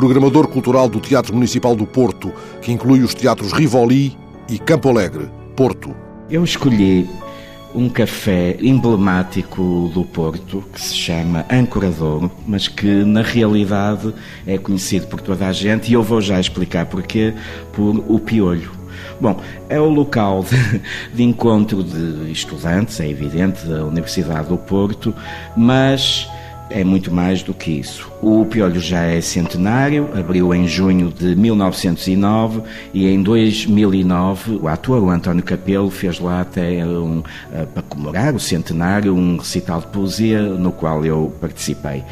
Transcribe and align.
programador 0.00 0.48
cultural 0.48 0.88
do 0.88 0.98
Teatro 0.98 1.34
Municipal 1.34 1.76
do 1.76 1.84
Porto, 1.84 2.32
que 2.62 2.72
inclui 2.72 3.02
os 3.02 3.12
teatros 3.12 3.52
Rivoli 3.52 4.16
e 4.48 4.58
Campo 4.58 4.88
Alegre, 4.88 5.28
Porto. 5.54 5.94
Eu 6.30 6.42
escolhi 6.42 7.06
um 7.74 7.86
café 7.86 8.56
emblemático 8.62 9.90
do 9.92 10.02
Porto 10.02 10.64
que 10.72 10.80
se 10.80 10.94
chama 10.94 11.44
Ancoradouro, 11.50 12.30
mas 12.46 12.66
que 12.66 12.86
na 13.04 13.20
realidade 13.20 14.14
é 14.46 14.56
conhecido 14.56 15.06
por 15.06 15.20
toda 15.20 15.46
a 15.46 15.52
gente 15.52 15.90
e 15.90 15.92
eu 15.92 16.02
vou 16.02 16.22
já 16.22 16.40
explicar 16.40 16.86
porquê, 16.86 17.34
por 17.70 18.02
o 18.08 18.18
Piolho. 18.18 18.70
Bom, 19.20 19.38
é 19.68 19.78
o 19.78 19.90
local 19.90 20.42
de, 20.42 20.80
de, 21.12 21.22
encontro 21.22 21.84
de 21.84 22.32
estudantes, 22.32 22.98
é 23.00 23.06
evidente, 23.06 23.66
da 23.66 23.84
Universidade 23.84 24.48
do 24.48 24.56
Porto, 24.56 25.14
mas 25.54 26.26
é 26.70 26.82
muito 26.82 27.12
mais 27.12 27.42
do 27.42 27.52
que 27.52 27.70
isso. 27.72 28.09
O 28.22 28.44
Piolho 28.44 28.78
já 28.78 29.04
é 29.04 29.18
centenário, 29.22 30.10
abriu 30.14 30.54
em 30.54 30.68
junho 30.68 31.10
de 31.10 31.34
1909 31.34 32.60
e 32.92 33.08
em 33.08 33.22
2009 33.22 34.58
o 34.60 34.68
ator, 34.68 35.02
o 35.02 35.08
António 35.08 35.42
Capelo, 35.42 35.90
fez 35.90 36.20
lá 36.20 36.42
até 36.42 36.84
um, 36.84 37.22
eh, 37.50 37.64
para 37.64 37.82
comemorar 37.82 38.34
o 38.34 38.40
centenário 38.40 39.14
um 39.14 39.38
recital 39.38 39.80
de 39.80 39.86
poesia 39.86 40.42
no 40.42 40.70
qual 40.70 41.02
eu 41.02 41.34
participei. 41.40 42.04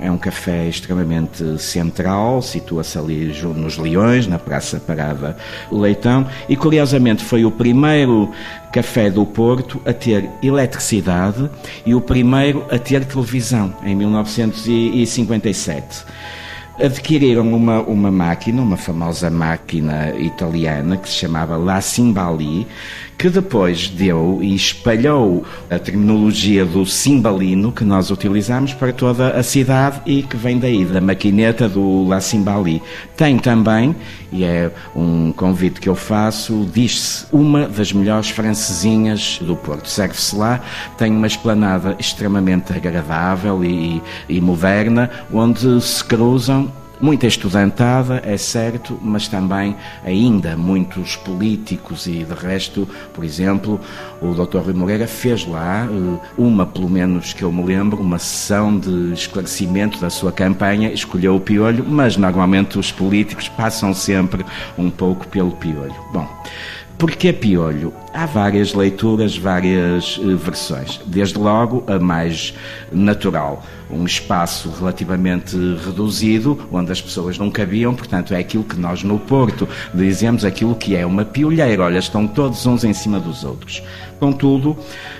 É 0.00 0.10
um 0.10 0.18
café 0.18 0.68
extremamente 0.68 1.56
central, 1.60 2.42
situa-se 2.42 2.98
ali 2.98 3.32
nos 3.54 3.78
Leões, 3.78 4.26
na 4.26 4.40
Praça 4.40 4.80
Parada 4.80 5.36
Leitão, 5.70 6.26
e 6.48 6.56
curiosamente 6.56 7.22
foi 7.22 7.44
o 7.44 7.50
primeiro 7.50 8.28
café 8.72 9.08
do 9.08 9.24
Porto 9.24 9.80
a 9.86 9.92
ter 9.92 10.28
eletricidade 10.42 11.48
e 11.86 11.94
o 11.94 12.00
primeiro 12.00 12.66
a 12.72 12.76
ter 12.76 13.04
televisão, 13.04 13.72
em 13.84 13.94
1957 15.44 16.04
adquiriram 16.80 17.54
uma, 17.54 17.80
uma 17.82 18.10
máquina, 18.10 18.60
uma 18.60 18.76
famosa 18.76 19.30
máquina 19.30 20.12
italiana 20.18 20.96
que 20.96 21.08
se 21.08 21.16
chamava 21.16 21.56
La 21.56 21.80
Cimbali, 21.80 22.66
que 23.16 23.28
depois 23.28 23.88
deu 23.88 24.40
e 24.42 24.54
espalhou 24.54 25.44
a 25.70 25.78
terminologia 25.78 26.64
do 26.64 26.84
cimbalino 26.84 27.72
que 27.72 27.84
nós 27.84 28.10
utilizamos 28.10 28.74
para 28.74 28.92
toda 28.92 29.30
a 29.30 29.42
cidade 29.42 30.00
e 30.06 30.22
que 30.22 30.36
vem 30.36 30.58
daí, 30.58 30.84
da 30.84 31.00
maquineta 31.00 31.68
do 31.68 32.04
La 32.06 32.20
Cimbali. 32.20 32.82
Tem 33.16 33.38
também, 33.38 33.94
e 34.32 34.44
é 34.44 34.70
um 34.94 35.32
convite 35.32 35.80
que 35.80 35.88
eu 35.88 35.94
faço, 35.94 36.68
diz-se 36.72 37.26
uma 37.32 37.66
das 37.68 37.92
melhores 37.92 38.30
francesinhas 38.30 39.38
do 39.40 39.56
Porto. 39.56 39.88
Serve-se 39.88 40.36
lá, 40.36 40.60
tem 40.98 41.10
uma 41.10 41.26
esplanada 41.26 41.96
extremamente 41.98 42.72
agradável 42.72 43.64
e, 43.64 44.02
e 44.28 44.40
moderna, 44.40 45.10
onde 45.32 45.80
se 45.80 46.04
cruzam 46.04 46.70
Muita 47.04 47.26
estudantada, 47.26 48.22
é 48.24 48.38
certo, 48.38 48.98
mas 49.02 49.28
também 49.28 49.76
ainda 50.06 50.56
muitos 50.56 51.16
políticos 51.16 52.06
e 52.06 52.24
de 52.24 52.32
resto, 52.32 52.88
por 53.12 53.22
exemplo, 53.22 53.78
o 54.22 54.32
Dr. 54.32 54.60
Rui 54.60 54.72
Moreira 54.72 55.06
fez 55.06 55.46
lá 55.46 55.84
eh, 55.84 56.26
uma, 56.38 56.64
pelo 56.64 56.88
menos 56.88 57.34
que 57.34 57.42
eu 57.42 57.52
me 57.52 57.62
lembro, 57.62 58.00
uma 58.00 58.18
sessão 58.18 58.78
de 58.78 59.12
esclarecimento 59.12 60.00
da 60.00 60.08
sua 60.08 60.32
campanha, 60.32 60.90
escolheu 60.94 61.36
o 61.36 61.40
piolho, 61.40 61.84
mas 61.86 62.16
normalmente 62.16 62.78
os 62.78 62.90
políticos 62.90 63.50
passam 63.50 63.92
sempre 63.92 64.42
um 64.78 64.90
pouco 64.90 65.28
pelo 65.28 65.50
piolho. 65.50 65.94
Bom, 66.10 66.26
Porquê 67.04 67.34
piolho? 67.34 67.92
Há 68.14 68.24
várias 68.24 68.72
leituras, 68.72 69.36
várias 69.36 70.18
eh, 70.22 70.34
versões. 70.36 70.98
Desde 71.04 71.38
logo, 71.38 71.84
a 71.86 71.98
mais 71.98 72.54
natural. 72.90 73.62
Um 73.90 74.06
espaço 74.06 74.70
relativamente 74.70 75.54
reduzido, 75.84 76.66
onde 76.72 76.90
as 76.90 77.02
pessoas 77.02 77.36
não 77.36 77.50
cabiam, 77.50 77.94
portanto, 77.94 78.32
é 78.32 78.38
aquilo 78.38 78.64
que 78.64 78.76
nós 78.76 79.02
no 79.02 79.18
Porto 79.18 79.68
dizemos, 79.92 80.46
aquilo 80.46 80.74
que 80.74 80.96
é 80.96 81.04
uma 81.04 81.26
piolheira. 81.26 81.82
Olha, 81.82 81.98
estão 81.98 82.26
todos 82.26 82.64
uns 82.64 82.84
em 82.84 82.94
cima 82.94 83.20
dos 83.20 83.44
outros. 83.44 83.82
Contudo, 84.18 84.74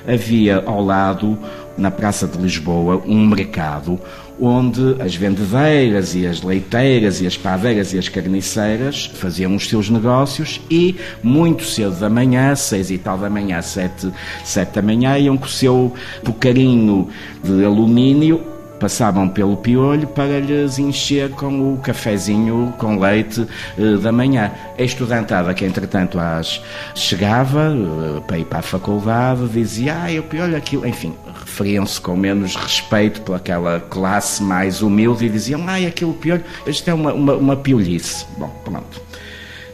havia 0.08 0.62
ao 0.64 0.82
lado, 0.82 1.38
na 1.76 1.90
Praça 1.90 2.26
de 2.26 2.38
Lisboa, 2.38 3.02
um 3.06 3.26
mercado 3.26 3.98
onde 4.40 4.96
as 5.00 5.14
vendedeiras 5.14 6.14
e 6.14 6.26
as 6.26 6.42
leiteiras 6.42 7.20
e 7.20 7.26
as 7.26 7.36
padeiras 7.36 7.92
e 7.92 7.98
as 7.98 8.08
carniceiras 8.08 9.10
faziam 9.14 9.54
os 9.54 9.68
seus 9.68 9.88
negócios 9.88 10.60
e 10.70 10.96
muito 11.22 11.64
cedo 11.64 11.94
da 11.98 12.10
manhã, 12.10 12.54
seis 12.54 12.90
e 12.90 12.98
tal 12.98 13.16
da 13.16 13.30
manhã, 13.30 13.62
sete, 13.62 14.10
sete 14.44 14.74
da 14.74 14.82
manhã, 14.82 15.16
iam 15.18 15.36
com 15.36 15.46
o 15.46 15.48
seu 15.48 15.92
bocadinho 16.24 17.08
de 17.42 17.64
alumínio 17.64 18.53
passavam 18.78 19.28
pelo 19.28 19.56
piolho 19.56 20.06
para 20.08 20.40
lhes 20.40 20.78
encher 20.78 21.30
com 21.30 21.74
o 21.74 21.78
cafezinho 21.78 22.74
com 22.78 22.98
leite 22.98 23.46
eh, 23.78 23.96
da 23.96 24.12
manhã. 24.12 24.50
A 24.78 24.82
estudantada 24.82 25.54
que, 25.54 25.64
entretanto, 25.64 26.18
às 26.18 26.60
chegava 26.94 27.74
eh, 27.74 28.20
para 28.26 28.38
ir 28.38 28.44
para 28.44 28.58
a 28.58 28.62
faculdade, 28.62 29.48
dizia, 29.48 29.94
ah, 29.94 30.20
o 30.20 30.22
piolho 30.22 30.56
aquilo, 30.56 30.86
enfim, 30.86 31.14
referiam-se 31.40 32.00
com 32.00 32.16
menos 32.16 32.56
respeito 32.56 33.20
pelaquela 33.22 33.80
classe 33.80 34.42
mais 34.42 34.82
humilde 34.82 35.26
e 35.26 35.28
diziam, 35.28 35.64
ah, 35.68 35.76
aquilo 35.76 36.14
piolho, 36.14 36.44
isto 36.66 36.88
é 36.88 36.94
uma, 36.94 37.12
uma, 37.12 37.34
uma 37.34 37.56
piolhice. 37.56 38.26
Bom, 38.36 38.50
pronto. 38.64 39.00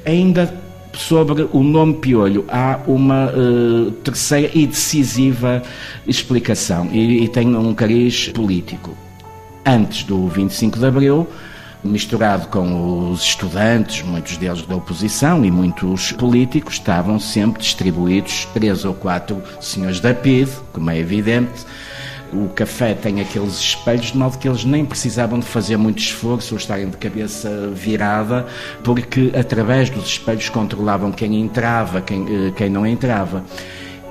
Ainda 0.04 0.59
sobre 0.92 1.48
o 1.52 1.62
nome 1.62 1.94
piolho 1.94 2.44
há 2.48 2.80
uma 2.86 3.30
uh, 3.30 3.90
terceira 4.02 4.50
e 4.54 4.66
decisiva 4.66 5.62
explicação 6.06 6.88
e, 6.92 7.24
e 7.24 7.28
tem 7.28 7.54
um 7.54 7.74
cariz 7.74 8.28
político. 8.28 8.96
Antes 9.64 10.04
do 10.04 10.26
25 10.28 10.78
de 10.78 10.86
Abril, 10.86 11.28
misturado 11.82 12.48
com 12.48 13.10
os 13.10 13.22
estudantes, 13.22 14.02
muitos 14.02 14.36
deles 14.36 14.62
da 14.62 14.76
oposição 14.76 15.44
e 15.44 15.50
muitos 15.50 16.12
políticos, 16.12 16.74
estavam 16.74 17.18
sempre 17.18 17.62
distribuídos 17.62 18.46
três 18.52 18.84
ou 18.84 18.94
quatro 18.94 19.42
senhores 19.60 20.00
da 20.00 20.14
PIDE, 20.14 20.50
como 20.72 20.90
é 20.90 20.98
evidente, 20.98 21.64
o 22.32 22.48
café 22.48 22.94
tem 22.94 23.20
aqueles 23.20 23.58
espelhos, 23.58 24.12
de 24.12 24.18
modo 24.18 24.38
que 24.38 24.48
eles 24.48 24.64
nem 24.64 24.84
precisavam 24.84 25.38
de 25.38 25.46
fazer 25.46 25.76
muito 25.76 25.98
esforço 25.98 26.54
ou 26.54 26.58
estarem 26.58 26.88
de 26.88 26.96
cabeça 26.96 27.70
virada, 27.74 28.46
porque 28.82 29.32
através 29.38 29.90
dos 29.90 30.06
espelhos 30.06 30.48
controlavam 30.48 31.12
quem 31.12 31.40
entrava, 31.40 32.00
quem, 32.00 32.24
eh, 32.48 32.52
quem 32.54 32.70
não 32.70 32.86
entrava. 32.86 33.44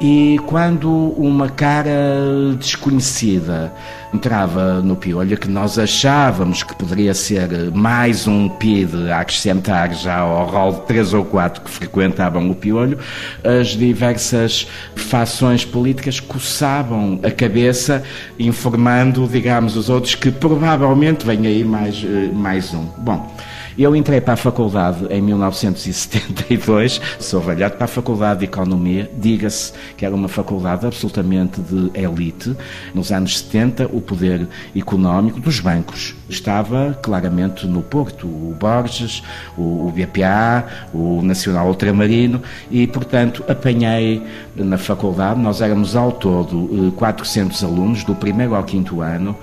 E 0.02 0.40
quando 0.46 0.90
uma 1.18 1.50
cara 1.50 2.56
desconhecida 2.58 3.74
entrava 4.14 4.82
no 4.82 4.96
piolho, 4.96 5.38
que 5.38 5.50
nós 5.50 5.78
achávamos 5.78 6.64
que 6.64 6.74
poderia 6.74 7.14
ser 7.14 7.70
mais 7.74 8.26
um 8.26 8.48
PID 8.48 9.12
a 9.12 9.20
acrescentar 9.20 9.94
já 9.94 10.20
ao 10.20 10.46
rol 10.46 10.72
de 10.72 10.82
três 10.84 11.14
ou 11.14 11.26
quatro 11.26 11.62
que 11.62 11.70
frequentavam 11.70 12.50
o 12.50 12.56
piolho, 12.56 12.98
as 13.44 13.68
diversas 13.70 14.68
fações 14.96 15.66
políticas 15.66 16.22
coçavam 16.22 17.20
a 17.22 17.30
cabeça, 17.30 18.02
informando, 18.40 19.28
digamos, 19.28 19.76
os 19.76 19.90
outros 19.90 20.16
que 20.16 20.32
provavelmente 20.32 21.26
vem 21.26 21.46
aí 21.46 21.64
mais, 21.66 22.04
eh, 22.04 22.30
mais 22.34 22.74
um. 22.74 22.86
Bom. 22.98 23.30
Eu 23.79 23.96
entrei 23.96 24.20
para 24.20 24.34
a 24.34 24.35
faculdade 24.35 25.08
em 25.09 25.22
1972, 25.22 26.99
sou 27.17 27.40
velhote 27.40 27.78
para 27.78 27.85
a 27.85 27.87
faculdade 27.87 28.40
de 28.41 28.46
Economia, 28.46 29.09
diga-se 29.17 29.72
que 29.96 30.05
era 30.05 30.14
uma 30.14 30.28
faculdade 30.28 30.85
absolutamente 30.85 31.61
de 31.61 31.90
elite. 31.97 32.58
Nos 32.93 33.09
anos 33.09 33.40
70, 33.40 33.85
o 33.85 34.02
poder 34.02 34.46
económico 34.76 35.40
dos 35.40 35.61
bancos 35.61 36.14
estava 36.28 36.99
claramente 37.02 37.66
no 37.67 37.81
Porto, 37.81 38.28
o 38.28 38.53
Borges, 38.59 39.23
o 39.58 39.90
BPA, 39.96 40.66
o 40.93 41.22
Nacional 41.22 41.67
Ultramarino 41.67 42.41
e, 42.70 42.85
portanto, 42.85 43.46
apanhei 43.47 44.22
na 44.55 44.78
faculdade, 44.78 45.40
nós 45.40 45.61
éramos 45.61 45.96
ao 45.96 46.11
todo 46.11 46.91
400 46.97 47.64
eh, 47.64 47.66
alunos, 47.66 48.03
do 48.03 48.14
primeiro 48.14 48.55
ao 48.55 48.64
quinto 48.64 48.99
ano, 49.02 49.37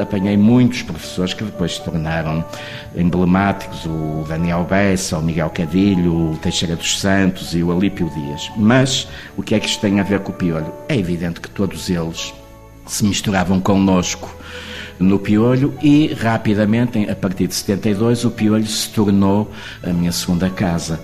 apanhei 0.00 0.36
muitos 0.36 0.82
professores 0.82 1.34
que 1.34 1.42
depois 1.42 1.74
se 1.74 1.82
tornaram 1.82 2.44
emblemáticos, 2.94 3.79
o 3.86 4.24
Daniel 4.28 4.64
Bessa, 4.68 5.18
o 5.18 5.22
Miguel 5.22 5.50
Cadilho, 5.50 6.32
o 6.32 6.38
Teixeira 6.38 6.76
dos 6.76 6.98
Santos 7.00 7.54
e 7.54 7.62
o 7.62 7.72
Alípio 7.72 8.10
Dias. 8.10 8.50
Mas 8.56 9.08
o 9.36 9.42
que 9.42 9.54
é 9.54 9.60
que 9.60 9.66
isto 9.66 9.80
tem 9.80 10.00
a 10.00 10.02
ver 10.02 10.20
com 10.20 10.32
o 10.32 10.34
piolho? 10.34 10.72
É 10.88 10.96
evidente 10.96 11.40
que 11.40 11.50
todos 11.50 11.88
eles 11.90 12.32
se 12.86 13.04
misturavam 13.04 13.60
connosco 13.60 14.34
no 14.98 15.18
Piolho 15.18 15.74
e 15.82 16.12
rapidamente, 16.12 17.08
a 17.08 17.16
partir 17.16 17.46
de 17.46 17.54
72, 17.54 18.24
o 18.24 18.30
Piolho 18.30 18.66
se 18.66 18.90
tornou 18.90 19.50
a 19.82 19.90
minha 19.90 20.12
segunda 20.12 20.50
casa 20.50 21.00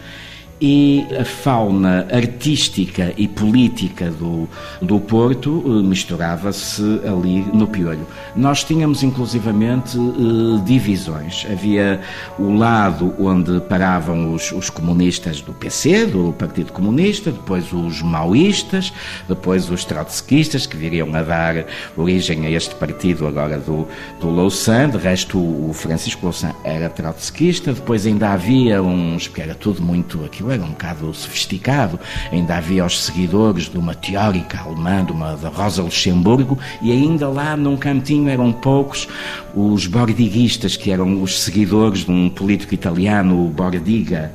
e 0.61 1.07
a 1.21 1.25
fauna 1.25 2.07
artística 2.11 3.13
e 3.17 3.29
política 3.29 4.11
do, 4.11 4.49
do 4.81 4.99
Porto 4.99 5.63
eh, 5.67 5.83
misturava-se 5.87 6.83
ali 7.05 7.45
no 7.53 7.67
Piolho. 7.67 8.07
Nós 8.35 8.65
tínhamos 8.65 9.03
inclusivamente 9.03 9.99
eh, 9.99 10.63
divisões. 10.65 11.47
Havia 11.51 12.01
o 12.39 12.55
lado 12.55 13.15
onde 13.19 13.61
paravam 13.61 14.33
os, 14.33 14.51
os, 14.53 14.71
comunistas 14.71 15.43
do 15.43 15.53
PC, 15.53 16.07
do 16.07 16.33
Partido 16.33 16.73
Comunista, 16.73 17.31
depois 17.31 17.71
os 17.73 18.01
maoístas, 18.01 18.93
depois 19.29 19.71
os 19.71 19.85
trotskistas, 19.85 20.67
que 20.67 20.77
viriam 20.77 21.15
a 21.15 21.23
dar 21.23 21.67
origem 21.97 22.47
a 22.47 22.51
este 22.51 22.75
partido 22.77 23.27
agora 23.27 23.59
do, 23.59 23.87
do 24.21 24.31
Louçã. 24.31 24.89
De 24.89 24.97
resto, 24.97 25.39
o, 25.39 25.73
Francisco 25.75 26.25
Louçã 26.25 26.55
era 26.65 26.89
trotskista, 26.89 27.73
depois 27.75 28.07
ainda 28.07 28.31
havia 28.31 28.83
uns, 28.83 29.29
que 29.29 29.43
era 29.43 29.55
tudo 29.55 29.83
muito 29.83 30.25
aquilo 30.25 30.46
aquilo 30.47 30.53
era 30.53 30.63
um 30.63 30.71
bocado 30.71 31.13
sofisticado. 31.13 31.99
Ainda 32.31 32.57
havia 32.57 32.85
os 32.85 33.05
seguidores 33.05 33.69
de 33.69 33.77
uma 33.77 33.95
teórica 33.95 34.61
alemã, 34.61 35.05
de 35.05 35.13
uma, 35.13 35.37
da 35.37 35.49
Rosa 35.49 35.83
Luxemburgo, 35.83 36.59
e 36.81 36.93
ainda 36.93 37.29
lá 37.29 37.57
num 37.57 37.77
cantinho 37.77 38.29
eram 38.29 38.53
poucos 38.53 39.09
os 39.55 39.87
bordiguistas, 39.87 40.77
que 40.77 40.91
eram 40.91 41.23
os 41.23 41.41
seguidores 41.41 42.05
de 42.05 42.11
um 42.11 42.29
político 42.29 42.75
italiano, 42.75 43.49
Bordiga, 43.49 44.33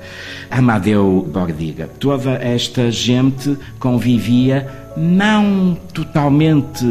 Amadeu 0.50 1.28
Bordiga. 1.32 1.88
Toda 2.00 2.32
esta 2.32 2.92
gente 2.92 3.58
convivia 3.80 4.81
não 4.96 5.78
totalmente 5.94 6.86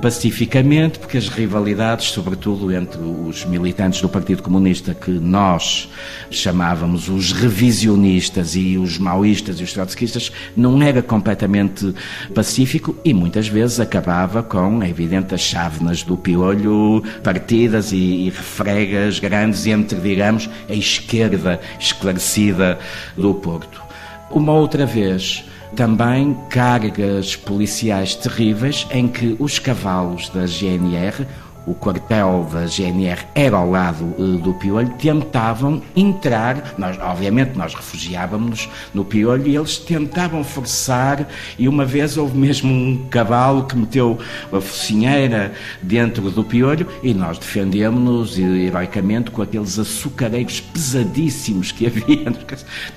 pacificamente, 0.00 0.98
porque 0.98 1.16
as 1.16 1.28
rivalidades, 1.28 2.06
sobretudo 2.06 2.72
entre 2.72 3.00
os 3.00 3.44
militantes 3.44 4.00
do 4.00 4.08
Partido 4.08 4.42
Comunista, 4.42 4.94
que 4.94 5.10
nós 5.10 5.88
chamávamos 6.30 7.08
os 7.08 7.32
revisionistas 7.32 8.56
e 8.56 8.76
os 8.76 8.98
maoístas 8.98 9.60
e 9.60 9.64
os 9.64 9.72
trotskistas, 9.72 10.32
não 10.56 10.80
era 10.82 11.02
completamente 11.02 11.94
pacífico 12.34 12.96
e 13.04 13.14
muitas 13.14 13.48
vezes 13.48 13.80
acabava 13.80 14.42
com, 14.42 14.82
é 14.82 14.88
evidente, 14.88 15.34
as 15.34 15.40
chávenas 15.40 16.02
do 16.02 16.16
piolho 16.16 17.02
partidas 17.22 17.92
e, 17.92 17.96
e 17.96 18.30
refregas 18.30 19.18
grandes 19.18 19.66
entre, 19.66 19.98
digamos, 20.00 20.48
a 20.68 20.74
esquerda 20.74 21.60
esclarecida 21.78 22.78
do 23.16 23.34
Porto. 23.34 23.82
Uma 24.30 24.52
outra 24.52 24.84
vez, 24.84 25.44
também 25.74 26.36
cargas 26.48 27.36
policiais 27.36 28.14
terríveis 28.14 28.86
em 28.90 29.08
que 29.08 29.36
os 29.38 29.58
cavalos 29.58 30.28
da 30.30 30.46
GNR, 30.46 31.26
o 31.68 31.74
quartel 31.74 32.48
da 32.50 32.66
GNR 32.66 33.26
era 33.34 33.56
ao 33.58 33.70
lado 33.70 34.04
uh, 34.18 34.38
do 34.38 34.54
Piolho, 34.54 34.88
tentavam 34.98 35.82
entrar, 35.94 36.74
nós, 36.78 36.98
obviamente 36.98 37.58
nós 37.58 37.74
refugiávamos 37.74 38.70
no 38.94 39.04
Piolho 39.04 39.46
e 39.46 39.54
eles 39.54 39.76
tentavam 39.76 40.42
forçar 40.42 41.28
e 41.58 41.68
uma 41.68 41.84
vez 41.84 42.16
houve 42.16 42.36
mesmo 42.38 42.72
um 42.72 43.06
cavalo 43.10 43.64
que 43.64 43.76
meteu 43.76 44.18
a 44.50 44.60
focinheira 44.60 45.52
dentro 45.82 46.30
do 46.30 46.42
Piolho 46.42 46.86
e 47.02 47.12
nós 47.12 47.38
defendemos-nos 47.38 48.38
heroicamente 48.38 49.30
com 49.30 49.42
aqueles 49.42 49.78
açucareiros 49.78 50.60
pesadíssimos 50.60 51.70
que 51.70 51.84
havia, 51.86 52.32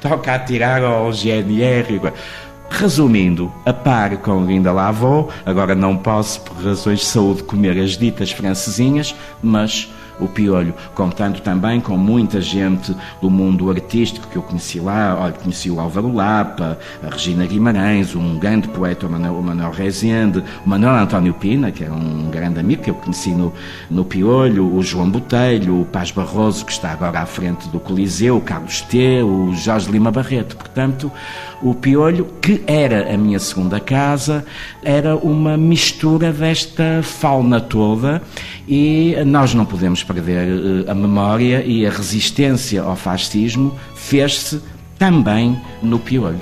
toca 0.02 0.34
a 0.34 0.40
tirar 0.40 0.82
ao 0.82 1.12
GNR. 1.12 2.00
Resumindo, 2.72 3.52
a 3.66 3.74
par 3.74 4.18
com 4.18 4.46
Linda 4.46 4.72
vou, 4.92 5.30
agora 5.46 5.76
não 5.76 5.98
posso, 5.98 6.42
por 6.42 6.56
razões 6.56 7.00
de 7.00 7.06
saúde, 7.06 7.44
comer 7.44 7.78
as 7.78 7.98
ditas 7.98 8.32
francesinhas, 8.32 9.14
mas 9.44 9.92
o 10.22 10.28
Piolho, 10.28 10.74
contando 10.94 11.42
também 11.42 11.82
com 11.82 11.98
muita 11.98 12.40
gente 12.40 12.96
do 13.22 13.30
mundo 13.30 13.70
artístico 13.70 14.28
que 14.28 14.38
eu 14.38 14.44
conheci 14.44 14.80
lá, 14.80 15.18
olha, 15.20 15.34
conheci 15.34 15.70
o 15.70 15.80
Álvaro 15.80 16.14
Lapa, 16.14 16.78
a 17.04 17.10
Regina 17.10 17.46
Guimarães, 17.46 18.16
um 18.16 18.38
grande 18.38 18.68
poeta, 18.68 19.08
o 19.08 19.10
Manuel, 19.10 19.34
o 19.34 19.44
Manuel 19.44 19.72
Rezende, 19.72 20.44
o 20.66 20.70
Manuel 20.70 20.96
António 20.96 21.34
Pina, 21.34 21.72
que 21.72 21.84
era 21.84 21.94
um 21.94 22.30
grande 22.30 22.60
amigo 22.60 22.84
que 22.84 22.90
eu 22.90 22.96
conheci 22.96 23.32
no, 23.32 23.52
no 23.90 24.06
Piolho, 24.06 24.74
o 24.74 24.82
João 24.84 25.10
Botelho, 25.10 25.82
o 25.82 25.86
Paz 25.86 26.12
Barroso, 26.12 26.66
que 26.66 26.72
está 26.72 26.92
agora 26.92 27.20
à 27.20 27.26
frente 27.26 27.68
do 27.70 27.80
Coliseu, 27.80 28.38
o 28.38 28.42
Carlos 28.42 28.82
T, 28.82 29.24
o 29.24 29.54
Jorge 29.56 29.92
Lima 29.92 30.12
Barreto. 30.12 30.56
Portanto, 30.56 31.12
o 31.62 31.76
Piolho, 31.76 32.26
que 32.42 32.64
era 32.66 33.14
a 33.14 33.18
minha 33.18 33.40
segunda 33.40 33.80
casa, 33.80 34.44
era 34.84 35.16
uma 35.16 35.58
mistura 35.58 36.32
desta 36.32 37.02
fauna 37.04 37.60
toda 37.62 38.22
e 38.68 39.16
nós 39.26 39.54
não 39.54 39.66
podemos 39.66 40.04
perder 40.14 40.48
eh, 40.48 40.92
a 40.92 40.94
memória 40.94 41.64
e 41.66 41.86
a 41.86 41.90
resistência 41.90 42.82
ao 42.82 42.96
fascismo 42.96 43.78
fez-se 43.96 44.62
também 44.98 45.60
no 45.82 46.00
Piolho. 46.00 46.42